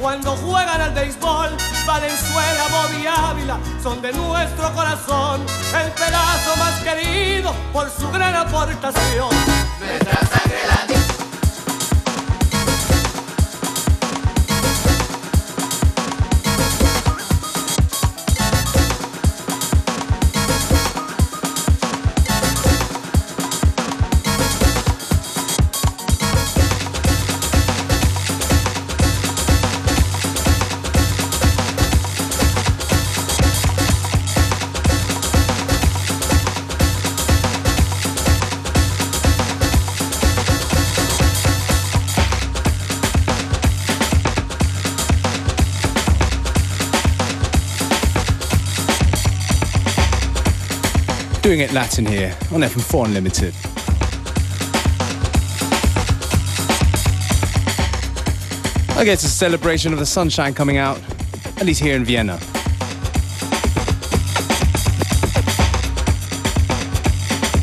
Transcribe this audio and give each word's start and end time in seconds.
cuando 0.00 0.36
juegan 0.36 0.80
al 0.80 0.92
béisbol. 0.92 1.50
Valenzuela, 1.86 2.64
Bobby 2.70 3.06
Ávila 3.06 3.58
son 3.82 4.00
de 4.00 4.12
nuestro 4.12 4.72
corazón, 4.74 5.42
el 5.84 5.90
pedazo 5.92 6.56
más 6.56 6.80
querido 6.82 7.52
por 7.72 7.90
su 7.90 8.10
gran 8.10 8.34
aportación. 8.34 9.28
Doing 51.54 51.68
it 51.68 51.72
Latin 51.72 52.04
here 52.04 52.36
on 52.52 52.62
FM4 52.62 53.04
Unlimited. 53.04 53.54
I 58.98 59.04
guess 59.04 59.22
it's 59.22 59.26
a 59.26 59.28
celebration 59.28 59.92
of 59.92 60.00
the 60.00 60.06
sunshine 60.06 60.52
coming 60.52 60.78
out, 60.78 61.00
at 61.58 61.64
least 61.64 61.80
here 61.80 61.94
in 61.94 62.04
Vienna. 62.04 62.40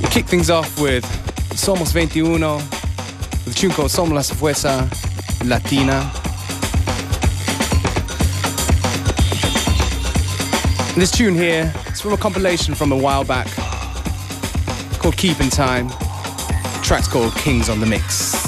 We 0.02 0.08
kick 0.08 0.26
things 0.26 0.50
off 0.50 0.80
with 0.80 1.04
Somos 1.56 1.92
21, 1.92 2.40
with 2.40 3.48
a 3.48 3.54
tune 3.54 3.72
called 3.72 3.92
Somos 3.92 4.14
la 4.14 4.22
Fuerza 4.22 4.88
Latina. 5.44 6.10
And 10.94 11.02
this 11.02 11.12
tune 11.12 11.36
here 11.36 11.74
is 11.88 12.00
from 12.00 12.14
a 12.14 12.18
compilation 12.18 12.74
from 12.74 12.94
a 12.94 12.98
while 12.98 13.26
back 13.26 13.50
called 15.02 15.18
Keeping 15.18 15.50
Time. 15.50 15.88
The 15.88 16.80
track's 16.84 17.08
called 17.08 17.34
Kings 17.36 17.70
on 17.70 17.80
the 17.80 17.88
Mix. 17.88 18.41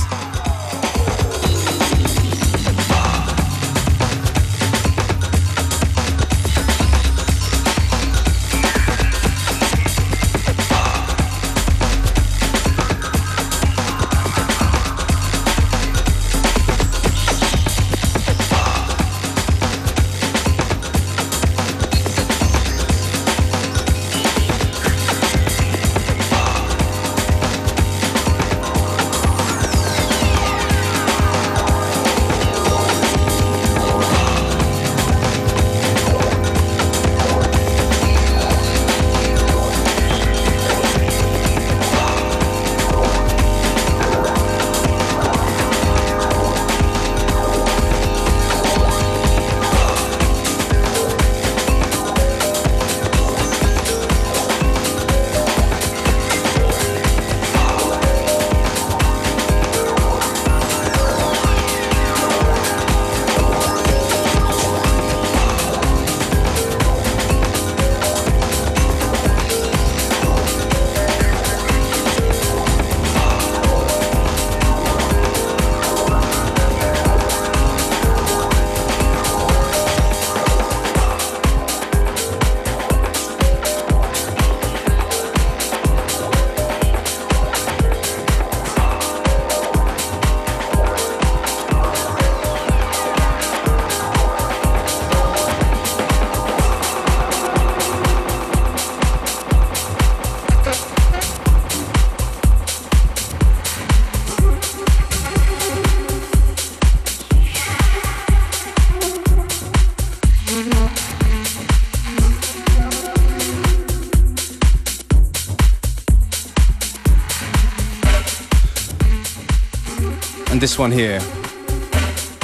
This 120.63 120.79
one 120.79 120.93
here. 120.93 121.19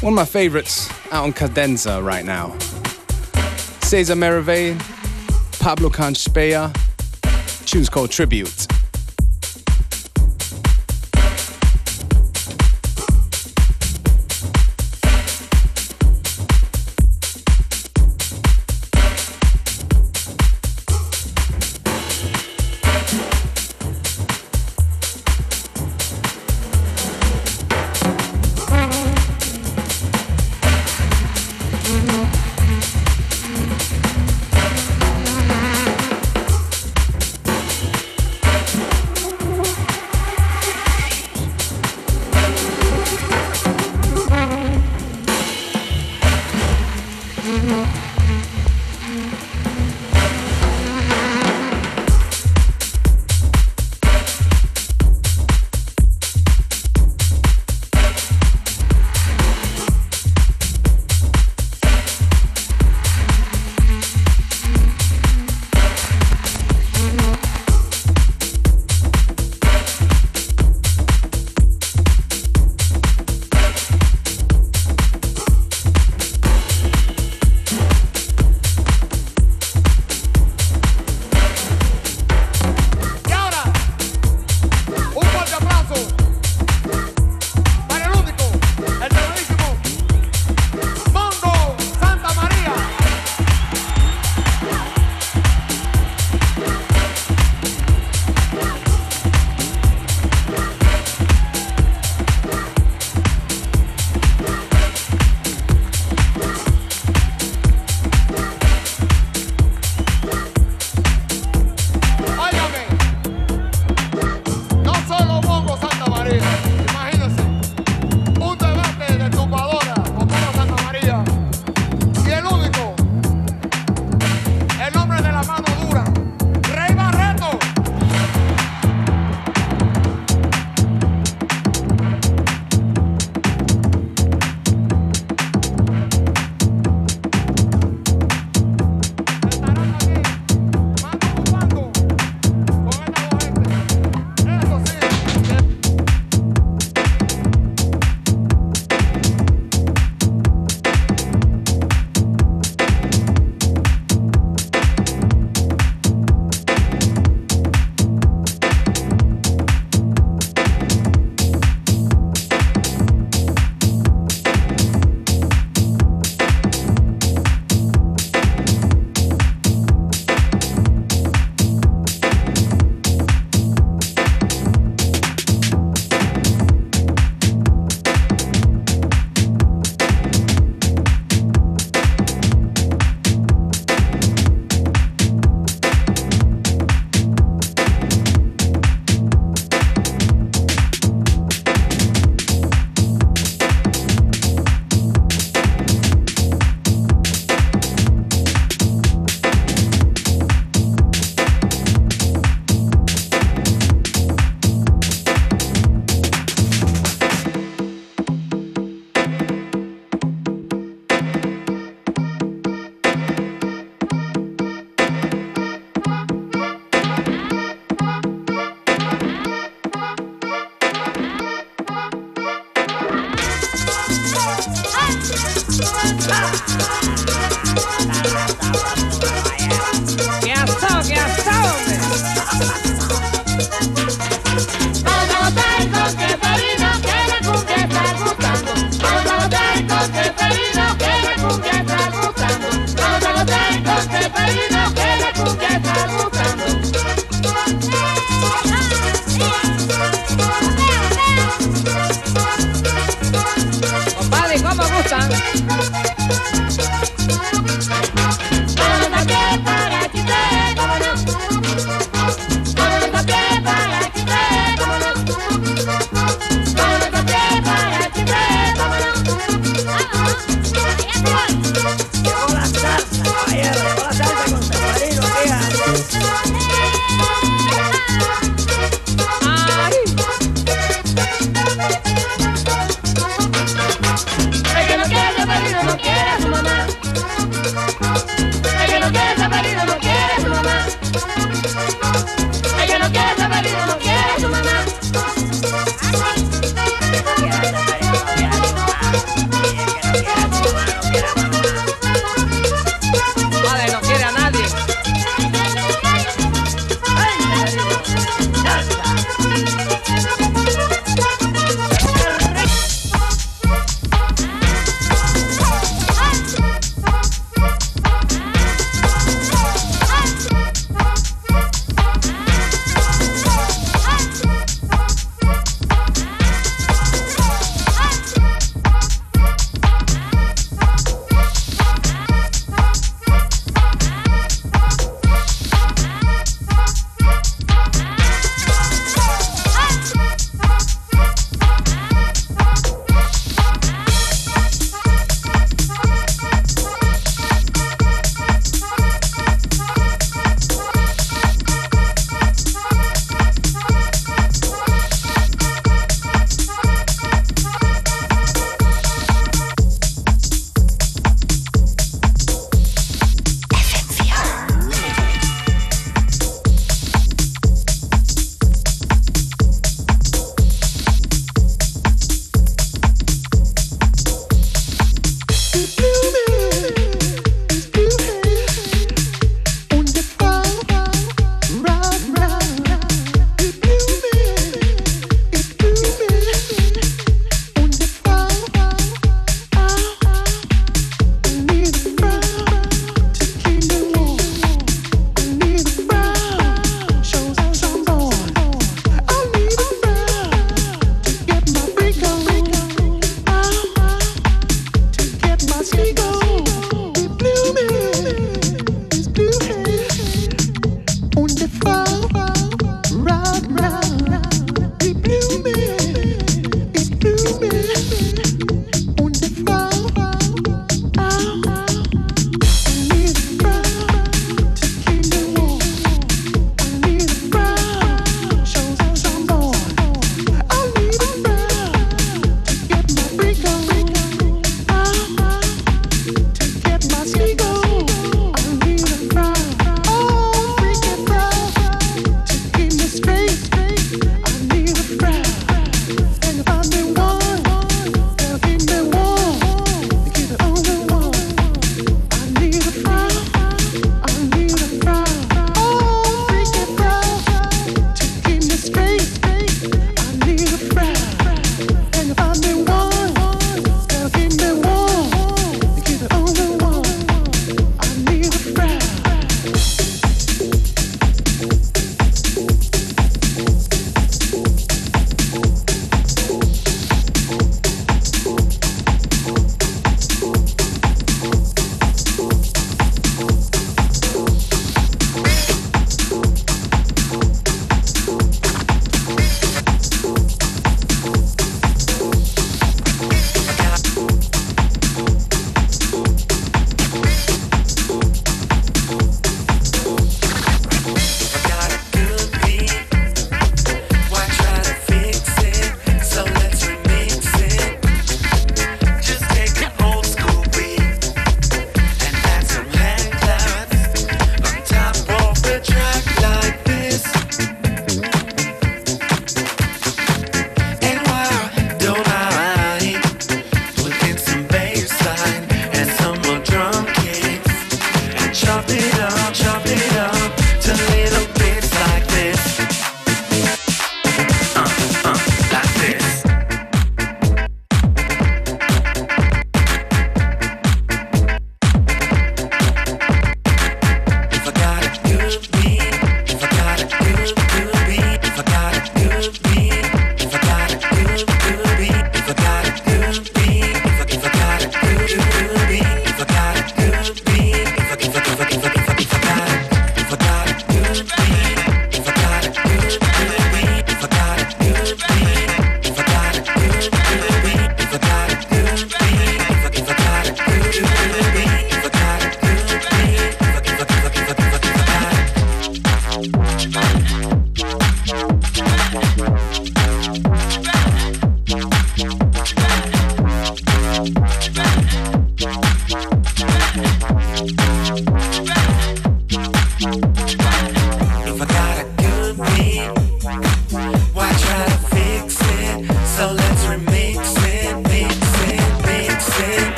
One 0.00 0.12
of 0.12 0.14
my 0.14 0.24
favorites 0.24 0.88
out 1.10 1.24
on 1.24 1.32
Cadenza 1.32 2.00
right 2.00 2.24
now. 2.24 2.56
Cesar 3.82 4.14
Merveille, 4.14 4.78
Pablo 5.58 5.90
Cahn-Speyer, 5.90 6.72
tune's 7.66 7.88
called 7.88 8.12
Tribute. 8.12 8.68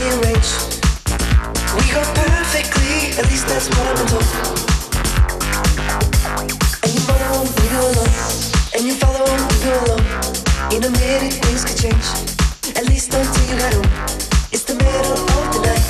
We 0.07 1.83
go 1.91 2.01
perfectly, 2.15 3.11
at 3.19 3.25
least 3.29 3.47
that's 3.47 3.67
what 3.67 3.87
I'm 3.87 4.07
told. 4.07 4.23
And. 6.83 8.07
And 8.73 8.85
you 8.85 8.93
follow 8.93 9.25
on, 9.25 9.39
along. 9.83 10.03
In 10.71 10.83
a 10.83 10.89
minute, 10.91 11.33
things 11.33 11.65
could 11.65 11.77
change. 11.77 12.07
At 12.77 12.87
least 12.87 13.13
until 13.13 13.45
you 13.49 13.57
got 13.57 13.73
home. 13.73 13.91
It's 14.53 14.63
the 14.63 14.75
middle 14.75 15.11
of 15.11 15.53
the 15.53 15.59
night. 15.67 15.85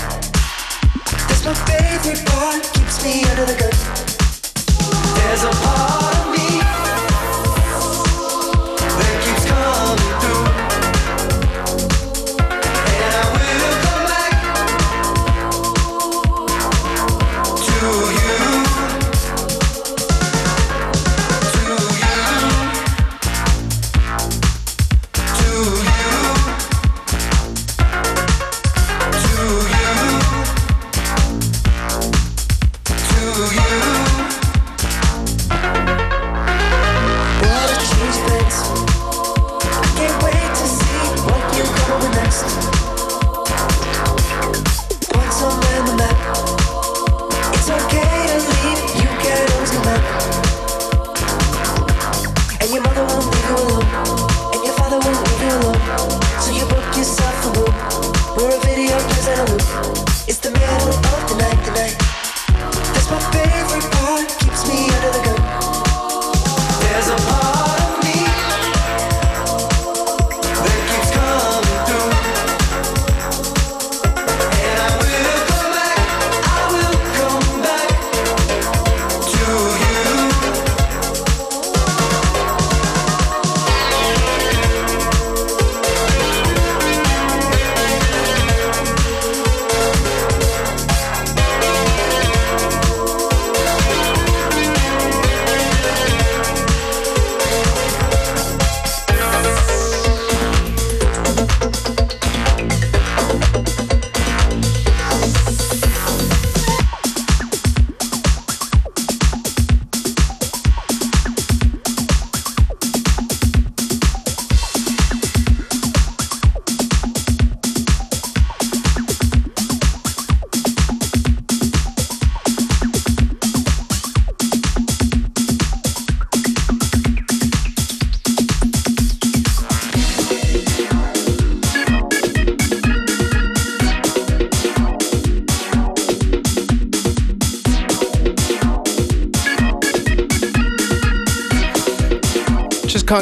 That's 1.28 1.46
my 1.46 1.54
favorite 1.54 2.26
part, 2.26 2.64
keeps 2.74 3.04
me 3.04 3.24
under 3.26 3.46
the 3.46 3.54
gun. 3.54 3.74
There's 5.16 5.44
a 5.44 5.52
part. 5.64 6.17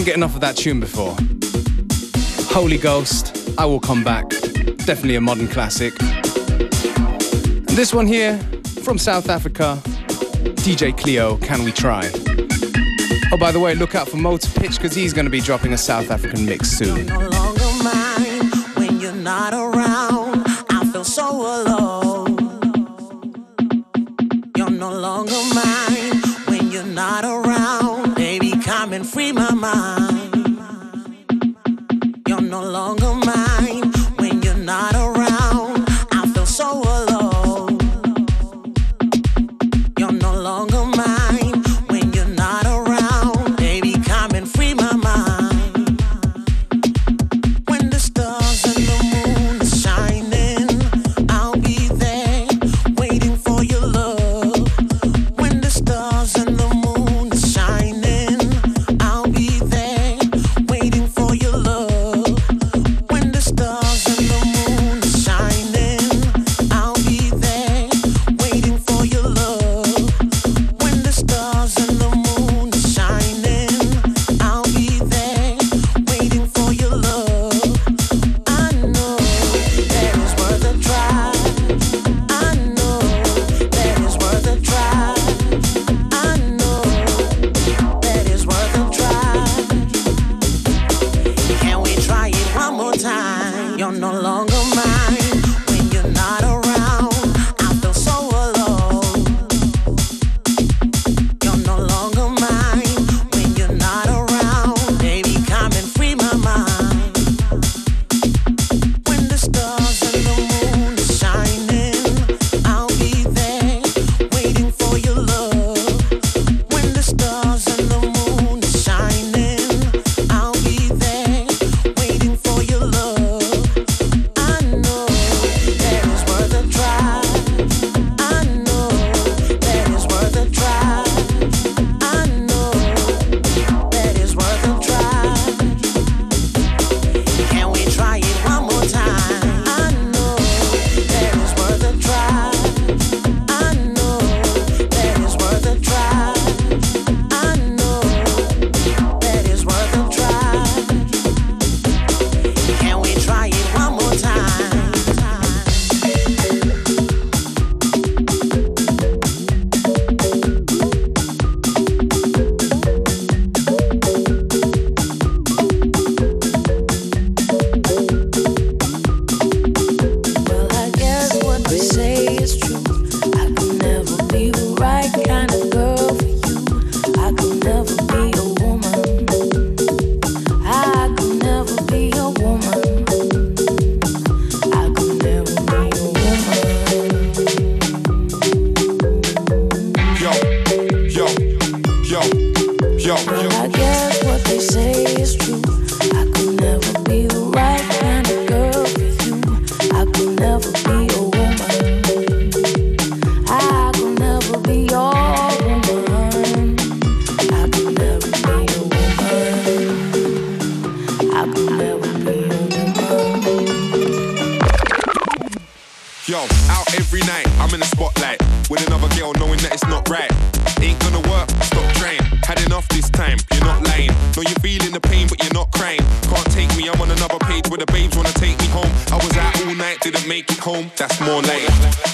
can't 0.06 0.18
get 0.18 0.18
enough 0.18 0.36
of 0.36 0.42
that 0.42 0.56
tune 0.56 0.80
before. 0.80 1.16
Holy 2.54 2.78
Ghost, 2.78 3.56
I 3.58 3.66
Will 3.66 3.80
Come 3.80 4.04
Back. 4.04 4.30
Definitely 4.86 5.16
a 5.16 5.22
modern 5.22 5.48
classic. 5.48 6.00
And 6.00 7.70
this 7.70 7.92
one 7.92 8.06
here, 8.06 8.38
from 8.84 9.00
South 9.00 9.30
Africa, 9.30 9.82
DJ 10.62 10.96
Cleo. 10.96 11.38
Can 11.38 11.64
We 11.64 11.72
Try? 11.72 12.12
Oh, 13.32 13.38
by 13.40 13.52
the 13.52 13.60
way, 13.60 13.74
look 13.74 13.96
out 13.96 14.08
for 14.08 14.18
Mo 14.18 14.38
to 14.38 14.60
Pitch 14.60 14.76
because 14.78 14.94
he's 14.94 15.12
going 15.12 15.26
to 15.26 15.32
be 15.32 15.42
dropping 15.42 15.74
a 15.74 15.78
South 15.78 16.12
African 16.12 16.46
mix 16.46 16.70
soon. 16.70 17.08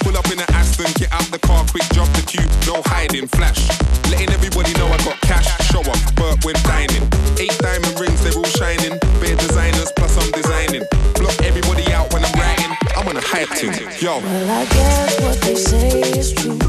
Pull 0.04 0.18
up 0.18 0.26
in 0.32 0.40
an 0.40 0.50
Aston, 0.54 0.92
get 0.96 1.12
out 1.12 1.26
the 1.32 1.40
car 1.40 1.66
quick, 1.72 1.84
drop 1.96 2.10
the 2.14 2.24
cube, 2.24 2.50
no 2.68 2.82
hiding, 2.86 3.28
flash. 3.28 3.70
Letting 4.10 4.32
everybody 4.32 4.74
know 4.74 4.88
I 4.88 4.98
got 5.04 5.20
cash, 5.22 5.48
show 5.72 5.82
up, 5.82 6.00
but 6.16 6.44
we're 6.44 6.58
dining. 6.68 7.04
Eight 7.40 7.56
diamond 7.60 8.00
rings, 8.00 8.22
they're 8.24 8.36
all 8.36 8.44
shining. 8.44 9.00
Bare 9.20 9.36
designers, 9.36 9.92
plus 9.96 10.18
I'm 10.18 10.32
designing. 10.32 10.84
Block 11.16 11.36
everybody 11.44 11.92
out 11.94 12.12
when 12.14 12.24
I'm 12.26 12.34
writing. 12.40 12.72
I'm 12.98 13.08
on 13.08 13.18
a 13.18 13.22
hype 13.22 13.50
team, 13.56 13.74
yo. 14.00 14.20
Well, 14.20 14.50
I 14.52 14.66
guess 14.66 15.22
what 15.22 15.42
they 15.42 15.56
say 15.56 16.02
is 16.20 16.34
true. 16.34 16.60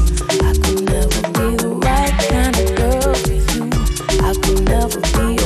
I 0.41 0.53
could 0.63 0.87
never 0.87 1.21
be 1.35 1.47
the 1.59 1.71
right 1.83 2.15
kind 2.31 2.55
of 2.55 2.67
girl 2.79 3.13
for 3.13 3.33
you. 3.33 3.69
I 4.23 4.33
could 4.41 4.63
never 4.65 4.99
be 5.13 5.42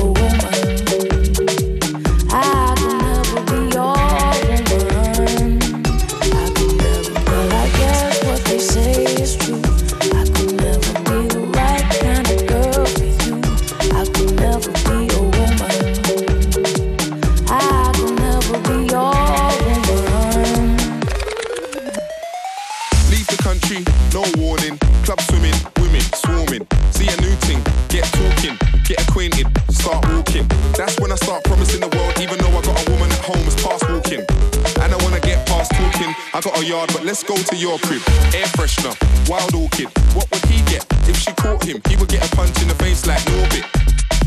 yard, 36.68 36.90
but 36.92 37.04
let's 37.06 37.24
go 37.24 37.36
to 37.36 37.56
your 37.56 37.80
crib. 37.80 38.02
Air 38.36 38.46
freshener, 38.60 38.94
wild 39.30 39.56
orchid. 39.56 39.88
What 40.14 40.30
would 40.32 40.44
he 40.46 40.60
get 40.70 40.86
if 41.08 41.16
she 41.16 41.32
caught 41.34 41.64
him? 41.64 41.82
He 41.88 41.96
would 41.96 42.10
get 42.10 42.22
a 42.28 42.36
punch 42.36 42.62
in 42.62 42.68
the 42.68 42.76
face 42.76 43.08
like 43.08 43.24
Norbit. 43.32 43.64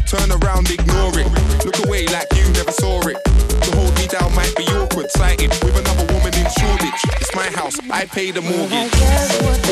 Turn 0.09 0.33
around, 0.33 0.70
ignore 0.70 1.12
it. 1.20 1.29
Look 1.64 1.79
away 1.87 2.07
like 2.07 2.26
you 2.35 2.48
never 2.53 2.72
saw 2.72 3.00
it. 3.07 3.22
To 3.24 3.70
hold 3.76 3.94
me 3.96 4.07
down 4.09 4.35
might 4.35 4.55
be 4.57 4.64
awkward, 4.72 5.11
sighted 5.11 5.50
with 5.62 5.76
another 5.76 6.07
woman 6.14 6.33
in 6.35 6.48
Shoreditch. 6.57 7.03
It's 7.20 7.35
my 7.37 7.48
house, 7.53 7.79
I 7.90 8.07
pay 8.07 8.31
the 8.31 8.40
mortgage. 8.40 9.69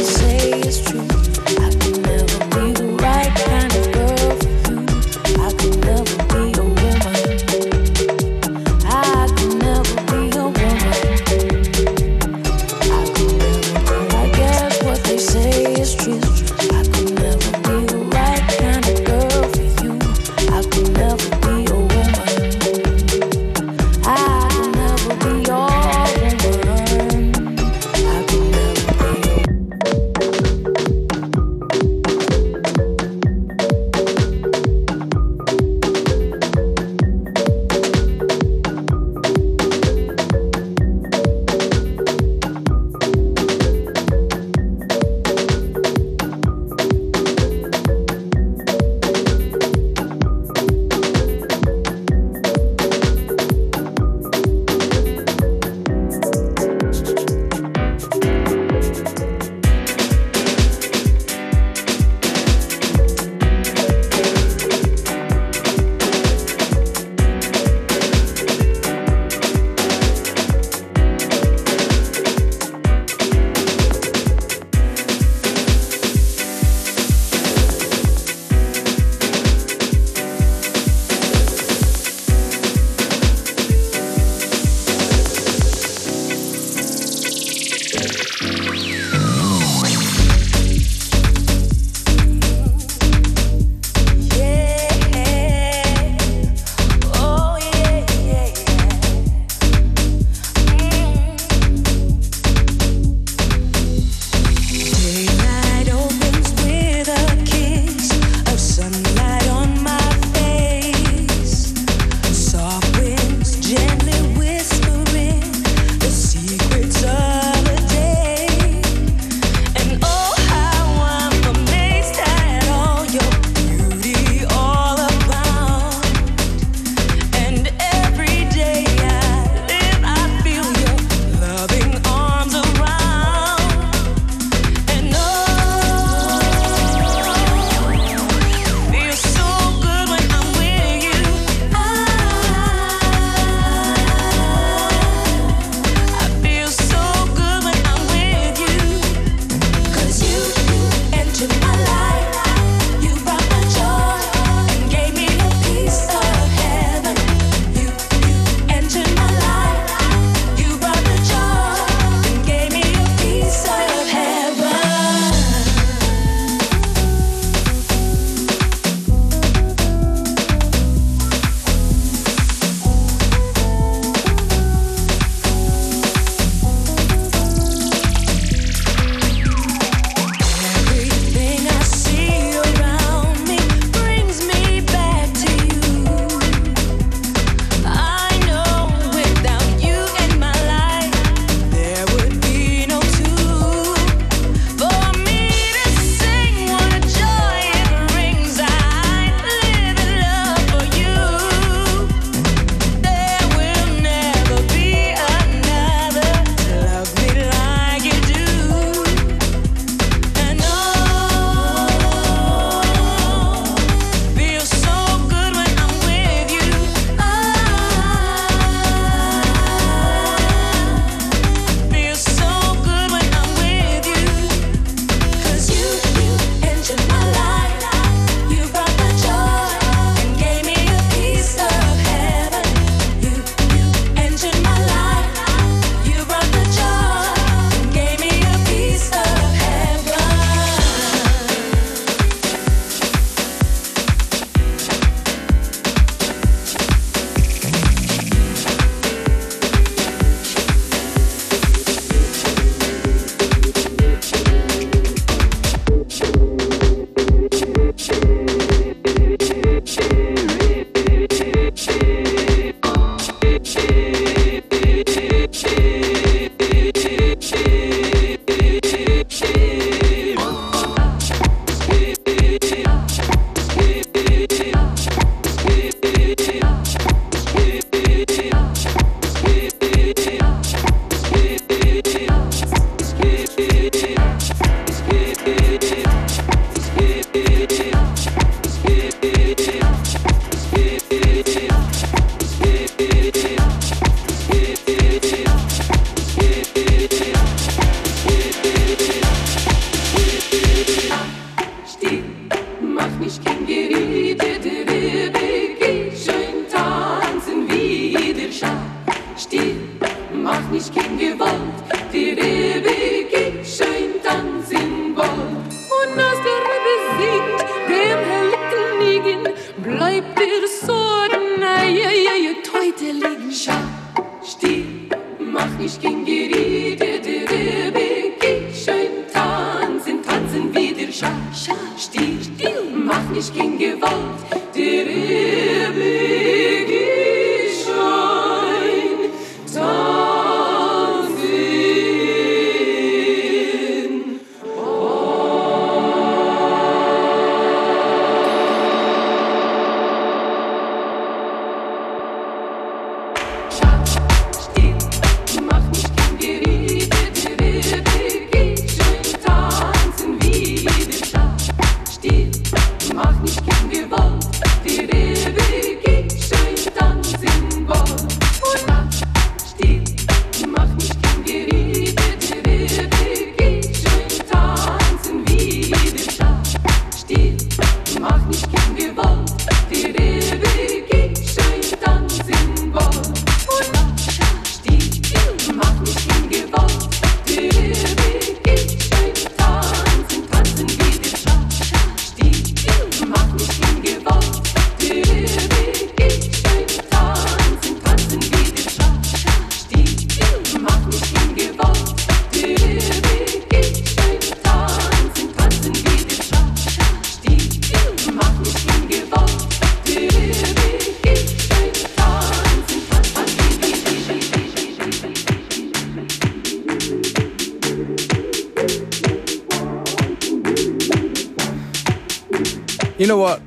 You 423.18 423.26
know 423.26 423.36
what? 423.36 423.60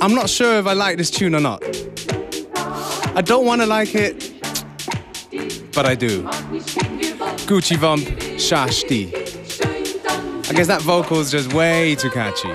I'm 0.00 0.12
not 0.12 0.28
sure 0.28 0.58
if 0.58 0.66
I 0.66 0.72
like 0.72 0.98
this 0.98 1.08
tune 1.08 1.36
or 1.36 1.40
not. 1.40 1.62
I 3.14 3.22
don't 3.24 3.46
want 3.46 3.60
to 3.60 3.66
like 3.66 3.94
it, 3.94 4.32
but 5.72 5.86
I 5.86 5.94
do. 5.94 6.24
Gucci 7.46 7.76
Vump, 7.76 8.02
Shashti. 8.38 9.14
I 10.50 10.52
guess 10.52 10.66
that 10.66 10.82
vocal 10.82 11.20
is 11.20 11.30
just 11.30 11.52
way 11.52 11.94
too 11.94 12.10
catchy. 12.10 12.50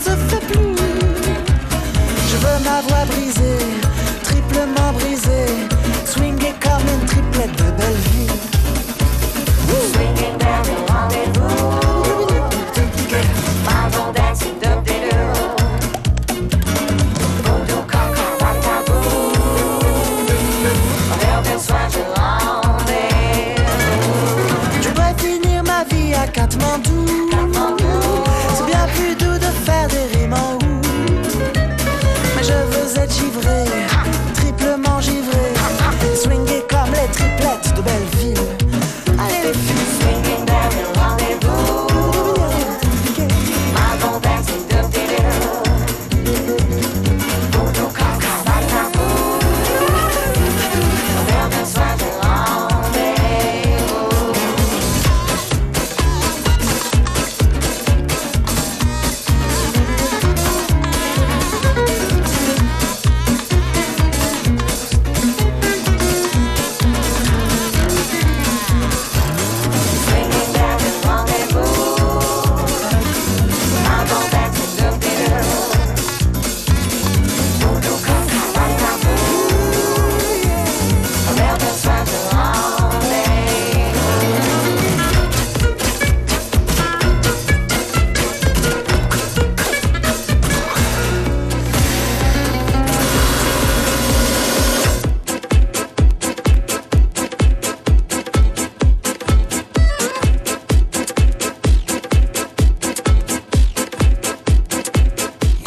Ça 0.00 0.14
ne 0.14 0.30
se 0.30 0.67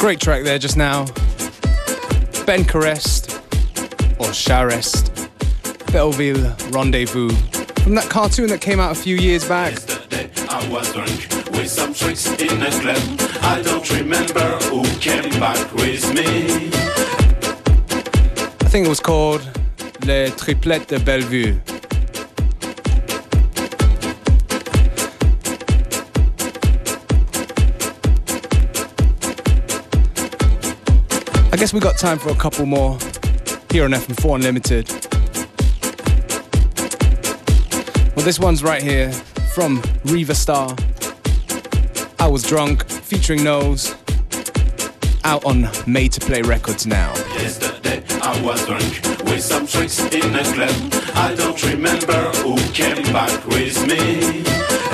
Great 0.01 0.19
track 0.19 0.43
there 0.43 0.57
just 0.57 0.77
now. 0.77 1.05
Ben 2.47 2.63
Carest, 2.63 3.35
or 4.17 4.31
Charest, 4.33 5.11
Belleville 5.91 6.55
Rendezvous. 6.71 7.29
From 7.83 7.93
that 7.93 8.09
cartoon 8.09 8.47
that 8.47 8.61
came 8.61 8.79
out 8.79 8.93
a 8.93 8.95
few 8.95 9.15
years 9.15 9.47
back. 9.47 9.73
Yesterday 9.73 10.31
I 10.49 10.67
was 10.69 10.91
drunk 10.91 11.51
with 11.51 11.69
some 11.69 11.93
tricks 11.93 12.25
in 12.41 12.63
a 12.63 12.71
club. 12.71 12.97
I 13.43 13.61
don't 13.61 13.87
remember 13.91 14.57
who 14.71 14.83
came 14.97 15.29
back 15.39 15.71
with 15.75 16.11
me. 16.15 16.71
I 18.59 18.69
think 18.69 18.87
it 18.87 18.89
was 18.89 18.99
called 18.99 19.47
Les 20.03 20.31
Triplettes 20.31 20.87
de 20.87 20.99
Bellevue. 20.99 21.59
Guess 31.61 31.73
we 31.73 31.79
got 31.79 31.95
time 31.95 32.17
for 32.17 32.29
a 32.29 32.35
couple 32.35 32.65
more 32.65 32.97
here 33.69 33.83
on 33.83 33.91
FM4 33.91 34.37
Unlimited. 34.37 34.89
Well, 38.15 38.25
this 38.25 38.39
one's 38.39 38.63
right 38.63 38.81
here 38.81 39.11
from 39.53 39.79
Riva 40.05 40.33
Starr. 40.33 40.75
I 42.19 42.25
was 42.25 42.41
drunk, 42.41 42.89
featuring 42.89 43.41
Noze, 43.41 43.93
out 45.23 45.45
on 45.45 45.69
Made 45.85 46.13
to 46.13 46.19
Play 46.19 46.41
Records 46.41 46.87
now. 46.87 47.13
Yesterday 47.35 48.03
I 48.23 48.41
was 48.41 48.65
drunk 48.65 49.23
with 49.25 49.43
some 49.43 49.67
tricks 49.67 49.99
in 49.99 50.33
a 50.33 50.43
club. 50.55 51.05
I 51.13 51.35
don't 51.35 51.61
remember 51.63 52.31
who 52.41 52.57
came 52.73 53.03
back 53.13 53.45
with 53.45 53.85
me. 53.85 54.43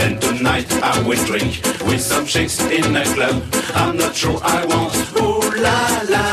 And 0.04 0.20
tonight 0.22 0.70
I 0.84 1.02
will 1.08 1.24
drink 1.26 1.62
with 1.86 2.02
some 2.02 2.26
chicks 2.26 2.60
in 2.60 2.94
a 2.94 3.06
club. 3.06 3.42
I'm 3.74 3.96
not 3.96 4.14
sure 4.14 4.38
I 4.44 4.66
want. 4.66 4.94
Ooh 5.22 5.62
la 5.62 6.02
la. 6.10 6.27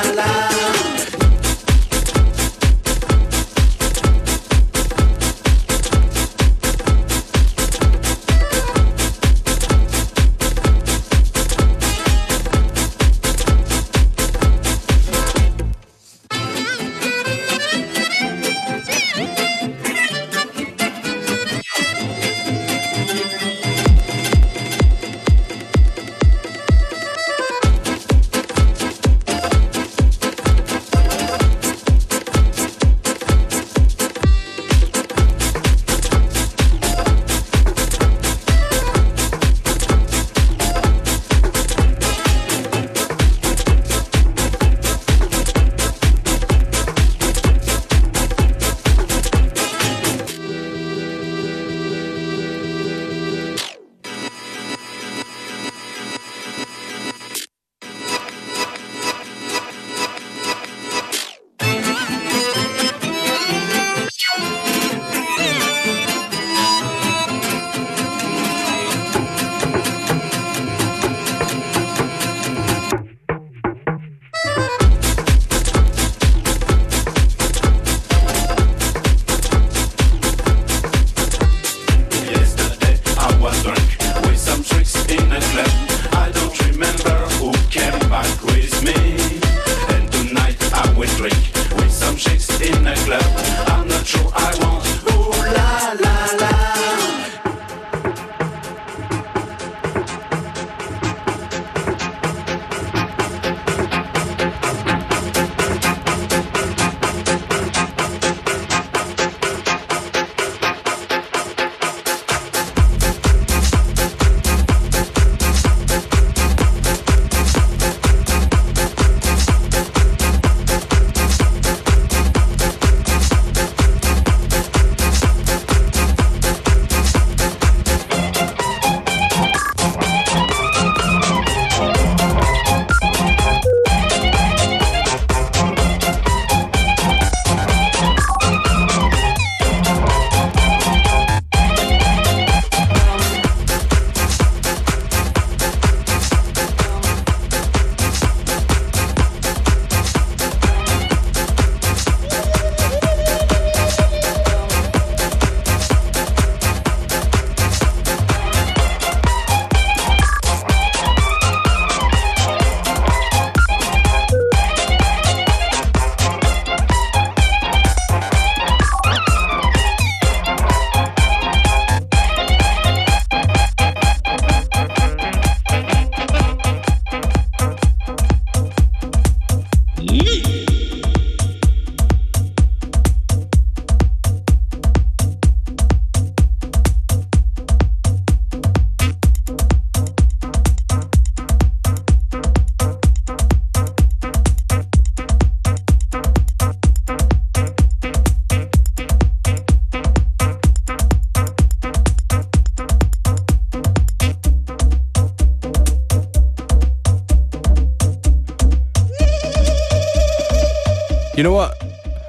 Know 211.45 211.53
what? 211.53 211.81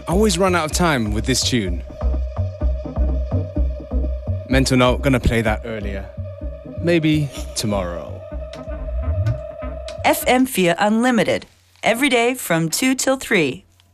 I 0.09 0.11
always 0.11 0.37
run 0.37 0.55
out 0.55 0.65
of 0.65 0.71
time 0.73 1.13
with 1.13 1.25
this 1.25 1.41
tune. 1.41 1.81
Mental 4.49 4.77
note, 4.77 5.01
gonna 5.01 5.21
play 5.21 5.41
that 5.41 5.61
earlier. 5.63 6.05
Maybe 6.81 7.29
tomorrow. 7.55 8.21
FM4 10.05 10.75
Unlimited, 10.77 11.45
every 11.81 12.09
day 12.09 12.33
from 12.33 12.69
2 12.69 12.93
till 12.93 13.15
3 13.15 13.64